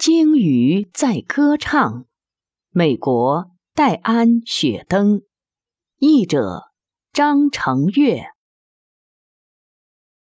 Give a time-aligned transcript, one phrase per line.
[0.00, 2.06] 鲸鱼在歌唱。
[2.70, 5.20] 美国戴安·雪登，
[5.98, 6.70] 译者
[7.12, 8.28] 张成月。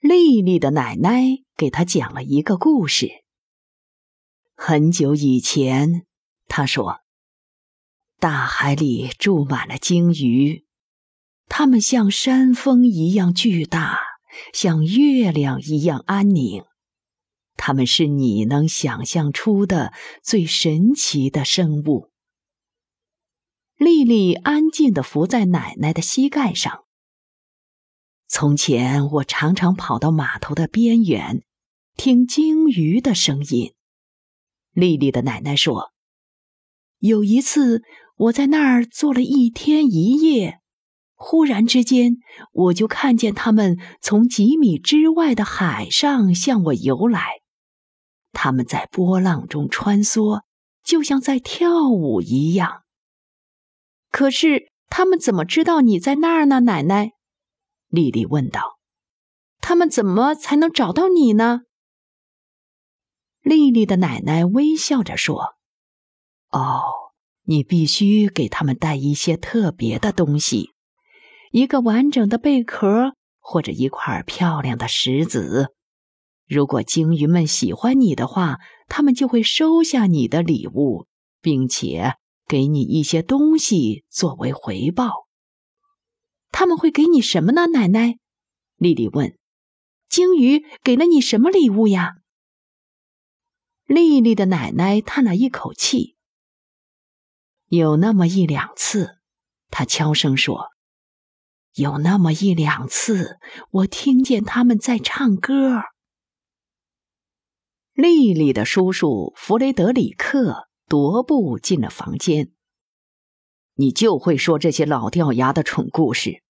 [0.00, 3.08] 丽丽的奶奶给她讲了一个故事。
[4.56, 6.06] 很久以前，
[6.48, 6.98] 她说，
[8.18, 10.66] 大海里住满了鲸鱼，
[11.46, 14.00] 它们像山峰一样巨大，
[14.52, 16.64] 像月亮一样安宁。
[17.56, 22.10] 他们是你能想象出的最神奇的生物。
[23.76, 26.84] 丽丽安静地伏在奶奶的膝盖上。
[28.28, 31.42] 从前，我常常跑到码头的边缘，
[31.96, 33.74] 听鲸鱼的声音。
[34.72, 35.90] 丽丽的奶奶说
[36.98, 37.82] ：“有一次，
[38.16, 40.60] 我在那儿坐了一天一夜，
[41.14, 42.16] 忽然之间，
[42.52, 47.40] 我就看见它们从几米之外的海上向我游来。”
[48.32, 50.42] 他们在波浪中穿梭，
[50.82, 52.82] 就像在跳舞一样。
[54.10, 56.60] 可是他们怎么知道你在那儿呢？
[56.60, 57.12] 奶奶，
[57.88, 58.78] 丽丽问道。
[59.60, 61.62] 他们怎么才能找到你呢？
[63.42, 65.54] 丽丽的奶奶微笑着说
[66.50, 66.82] ：“哦，
[67.44, 70.72] 你必须给他们带一些特别的东西，
[71.52, 75.74] 一个完整的贝壳，或者一块漂亮的石子。”
[76.52, 81.06] 如果鲸鱼们喜欢你的话，他们就会收下你的礼物，
[81.40, 85.26] 并且给你一些东西作为回报。
[86.50, 88.18] 他们会给你什么呢，奶奶？
[88.76, 89.38] 丽丽问。
[90.10, 92.16] 鲸鱼给了你什么礼物呀？
[93.86, 96.18] 丽丽的奶奶叹了一口气。
[97.68, 99.16] 有那么一两次，
[99.70, 100.66] 她悄声说
[101.72, 103.38] ：“有那么一两次，
[103.70, 105.80] 我听见他们在唱歌。”
[107.94, 112.50] 丽丽的叔叔弗雷德里克踱步进了房间。
[113.76, 116.42] “你就会说这些老掉牙的蠢故事。”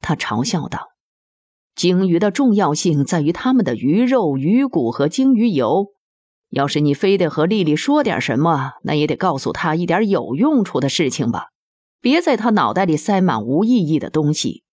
[0.00, 0.88] 他嘲笑道。
[1.76, 5.88] “鲸鱼的重要性在于它们的鱼肉、鱼骨和鲸鱼油。
[6.48, 11.48] 要是你非得和丽丽说点什么，那也得告诉她一点有用处的事情吧。
[12.00, 14.64] 别在她脑袋里塞满无意义的东西。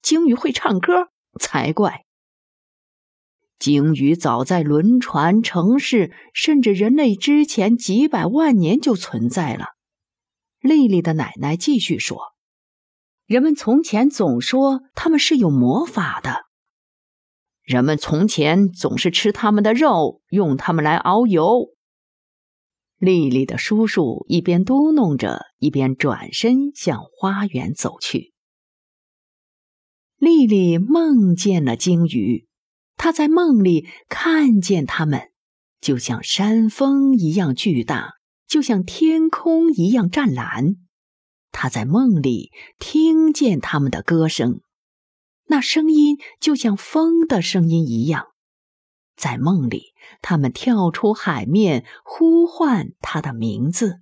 [0.00, 1.08] 鲸鱼会唱歌
[1.40, 2.03] 才怪。”
[3.64, 9.68] 鲸鱼早在轮船、城市，甚至人类之前几百万年就存在了。
[10.60, 12.18] 丽丽的奶奶继续说
[13.24, 16.42] ：“人们从前总说他们是有魔法的。
[17.62, 21.70] 人们从前总是吃他们的肉，用它们来熬油。”
[23.00, 28.34] 丽丽的叔叔一边嘟哝着，一边转身向花园走去。
[30.18, 32.46] 丽丽梦见了鲸鱼。
[32.96, 35.30] 他在梦里看见他们，
[35.80, 38.14] 就像山峰一样巨大，
[38.46, 40.76] 就像天空一样湛蓝。
[41.52, 44.60] 他在梦里听见他们的歌声，
[45.46, 48.28] 那声音就像风的声音一样。
[49.16, 54.00] 在梦里，他们跳出海面，呼唤他的名字。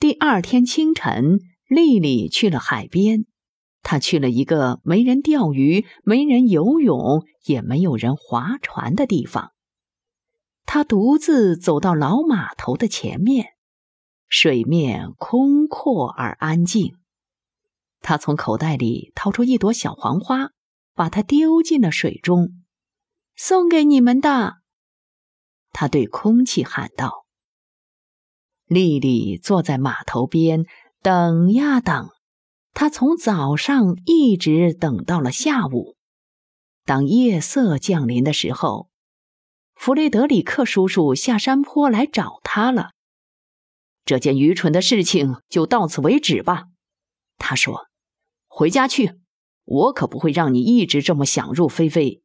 [0.00, 3.26] 第二天清晨，丽丽去了海边。
[3.88, 9.52] 他去了一个没人钓鱼、没人游泳、也没有人划船的地方。
[10.64, 13.50] 他独自走到老码头的前面，
[14.26, 16.96] 水面空阔而安静。
[18.00, 20.50] 他从口袋里掏出一朵小黄花，
[20.92, 22.48] 把它丢进了水中。
[23.36, 24.54] 送给你们的，
[25.70, 27.24] 他对空气喊道。
[28.64, 30.66] 丽丽坐在码头边，
[31.02, 32.08] 等呀等。
[32.78, 35.96] 他从早上一直等到了下午。
[36.84, 38.90] 当夜色降临的时候，
[39.74, 42.90] 弗雷德里克叔叔下山坡来找他了。
[44.04, 46.66] 这件愚蠢的事情就到此为止吧，
[47.38, 47.86] 他说
[48.46, 49.20] ：“回家去，
[49.64, 52.20] 我可不会让你一直这么想入非非。”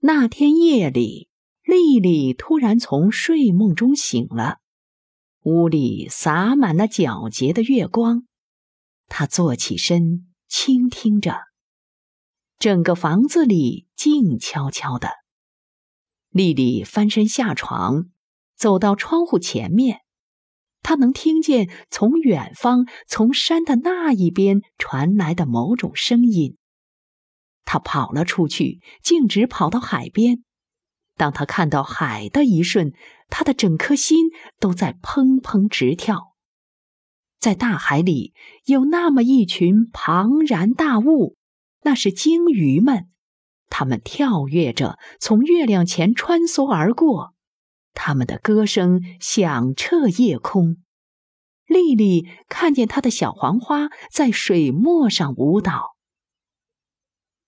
[0.00, 1.30] 那天夜里，
[1.62, 4.58] 丽丽突然从睡梦中醒了，
[5.44, 8.26] 屋里洒满了皎洁的月光。
[9.08, 11.38] 他坐起身，倾听着。
[12.58, 15.10] 整个房子里静悄悄的。
[16.30, 18.06] 丽丽翻身下床，
[18.56, 20.00] 走到窗户前面。
[20.82, 26.58] 她能听见从远方、从山的那一边传来的某种声音。
[27.64, 30.44] 她跑了出去，径直跑到海边。
[31.16, 32.92] 当她看到海的一瞬，
[33.30, 34.26] 她的整颗心
[34.58, 36.33] 都在砰砰直跳。
[37.44, 38.32] 在大海里
[38.64, 41.36] 有那么一群庞然大物，
[41.82, 43.10] 那是鲸鱼们。
[43.68, 47.34] 它们跳跃着从月亮前穿梭而过，
[47.92, 50.78] 它们的歌声响彻夜空。
[51.66, 55.96] 丽丽看见她的小黄花在水墨上舞蹈。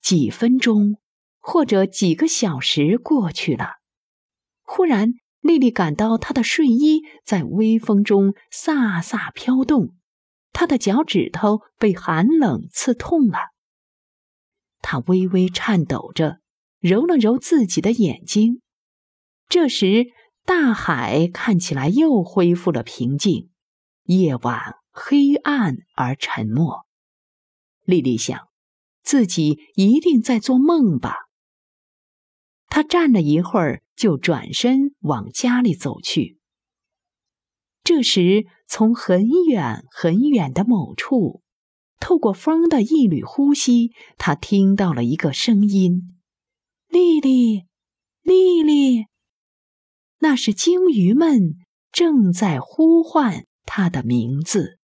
[0.03, 0.99] 几分钟，
[1.39, 3.77] 或者几个小时过去了，
[4.63, 5.15] 忽然，
[5.47, 9.95] 丽丽感到她的睡衣在微风中飒飒飘动，
[10.53, 13.39] 她的脚趾头被寒冷刺痛了。
[14.83, 16.41] 她微微颤抖着，
[16.81, 18.61] 揉了揉自己的眼睛。
[19.49, 20.07] 这时，
[20.45, 23.51] 大海看起来又恢复了平静。
[24.05, 26.87] 夜晚黑暗而沉默，
[27.83, 28.49] 丽丽想，
[29.03, 31.27] 自己一定在做梦吧。
[32.69, 36.39] 她站了一会儿，就转身往家里走去。
[37.83, 41.43] 这时，从很远很远的某处，
[41.99, 46.17] 透过风的一缕呼吸，他听到了一个声音
[46.89, 47.65] ：“丽丽，
[48.23, 49.07] 丽丽。”
[50.21, 51.57] 那是鲸鱼们
[51.91, 53.47] 正在呼唤。
[53.69, 54.76] 他的名字。